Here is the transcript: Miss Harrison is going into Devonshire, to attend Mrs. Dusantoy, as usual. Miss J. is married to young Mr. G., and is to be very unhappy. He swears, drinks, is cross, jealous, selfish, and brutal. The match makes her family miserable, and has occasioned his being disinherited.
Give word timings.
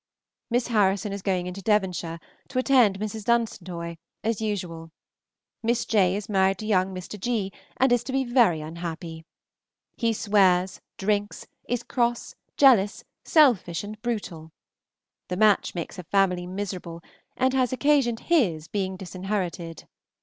Miss 0.49 0.69
Harrison 0.69 1.13
is 1.13 1.21
going 1.21 1.45
into 1.45 1.61
Devonshire, 1.61 2.19
to 2.47 2.57
attend 2.57 2.97
Mrs. 2.97 3.23
Dusantoy, 3.23 3.97
as 4.23 4.41
usual. 4.41 4.89
Miss 5.61 5.85
J. 5.85 6.15
is 6.15 6.27
married 6.27 6.57
to 6.57 6.65
young 6.65 6.91
Mr. 6.91 7.19
G., 7.19 7.53
and 7.77 7.91
is 7.91 8.03
to 8.05 8.11
be 8.11 8.23
very 8.23 8.61
unhappy. 8.61 9.27
He 9.97 10.11
swears, 10.11 10.81
drinks, 10.97 11.45
is 11.69 11.83
cross, 11.83 12.33
jealous, 12.57 13.03
selfish, 13.23 13.83
and 13.83 14.01
brutal. 14.01 14.49
The 15.27 15.37
match 15.37 15.75
makes 15.75 15.97
her 15.97 16.03
family 16.03 16.47
miserable, 16.47 17.03
and 17.37 17.53
has 17.53 17.71
occasioned 17.71 18.21
his 18.21 18.67
being 18.67 18.97
disinherited. 18.97 19.85